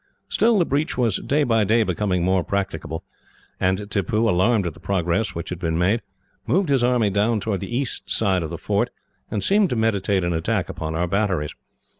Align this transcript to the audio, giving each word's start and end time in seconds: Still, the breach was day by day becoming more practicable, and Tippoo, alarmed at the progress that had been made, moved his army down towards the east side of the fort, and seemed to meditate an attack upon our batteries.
Still, 0.29 0.57
the 0.57 0.65
breach 0.65 0.97
was 0.97 1.17
day 1.17 1.43
by 1.43 1.63
day 1.63 1.83
becoming 1.83 2.23
more 2.23 2.43
practicable, 2.43 3.03
and 3.59 3.87
Tippoo, 3.91 4.27
alarmed 4.27 4.65
at 4.65 4.73
the 4.73 4.79
progress 4.79 5.33
that 5.33 5.49
had 5.49 5.59
been 5.59 5.77
made, 5.77 6.01
moved 6.47 6.69
his 6.69 6.83
army 6.83 7.11
down 7.11 7.39
towards 7.39 7.61
the 7.61 7.77
east 7.77 8.09
side 8.09 8.41
of 8.41 8.49
the 8.49 8.57
fort, 8.57 8.89
and 9.29 9.43
seemed 9.43 9.69
to 9.69 9.75
meditate 9.75 10.23
an 10.23 10.33
attack 10.33 10.69
upon 10.69 10.95
our 10.95 11.05
batteries. 11.05 11.53